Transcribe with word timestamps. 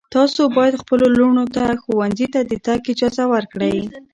تاسو 0.15 0.41
باید 0.57 0.79
خپلو 0.83 1.05
لوڼو 1.17 1.45
ته 1.55 1.63
ښوونځي 1.81 2.27
ته 2.33 2.39
د 2.49 2.51
تګ 2.65 2.79
اجازه 2.93 3.23
ورکړئ. 3.33 3.77